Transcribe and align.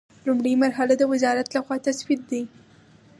لومړۍ 0.25 0.53
مرحله 0.63 0.93
د 0.97 1.03
وزارت 1.11 1.47
له 1.55 1.59
خوا 1.65 1.77
تسوید 1.87 2.21
دی. 2.31 2.41